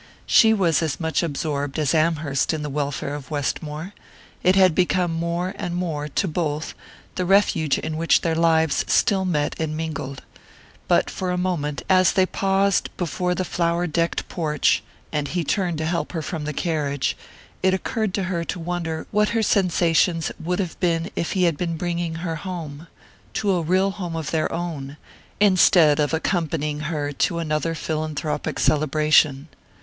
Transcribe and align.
She 0.25 0.51
was 0.51 0.81
as 0.81 0.99
much 0.99 1.21
absorbed 1.21 1.77
as 1.77 1.93
Amherst 1.93 2.55
in 2.55 2.63
the 2.63 2.71
welfare 2.71 3.13
of 3.13 3.29
Westmore, 3.29 3.93
it 4.41 4.55
had 4.55 4.73
become 4.73 5.11
more 5.13 5.53
and 5.59 5.75
more, 5.75 6.07
to 6.07 6.27
both, 6.27 6.73
the 7.13 7.23
refuge 7.23 7.77
in 7.77 7.97
which 7.97 8.21
their 8.21 8.33
lives 8.33 8.83
still 8.87 9.25
met 9.25 9.53
and 9.59 9.77
mingled; 9.77 10.23
but 10.87 11.07
for 11.11 11.29
a 11.29 11.37
moment, 11.37 11.83
as 11.87 12.13
they 12.13 12.25
paused 12.25 12.89
before 12.97 13.35
the 13.35 13.45
flower 13.45 13.85
decked 13.85 14.27
porch, 14.27 14.81
and 15.11 15.27
he 15.27 15.43
turned 15.43 15.77
to 15.77 15.85
help 15.85 16.13
her 16.13 16.23
from 16.23 16.45
the 16.45 16.51
carriage, 16.51 17.15
it 17.61 17.75
occurred 17.75 18.11
to 18.15 18.23
her 18.23 18.43
to 18.43 18.59
wonder 18.59 19.05
what 19.11 19.29
her 19.29 19.43
sensations 19.43 20.31
would 20.43 20.57
have 20.57 20.79
been 20.79 21.11
if 21.15 21.33
he 21.33 21.43
had 21.43 21.57
been 21.57 21.77
bringing 21.77 22.15
her 22.25 22.37
home 22.37 22.87
to 23.35 23.51
a 23.51 23.61
real 23.61 23.91
home 23.91 24.15
of 24.15 24.31
their 24.31 24.51
own 24.51 24.97
instead 25.39 25.99
of 25.99 26.11
accompanying 26.11 26.79
her 26.79 27.11
to 27.11 27.37
another 27.37 27.75
philanthropic 27.75 28.57
celebration. 28.57 29.47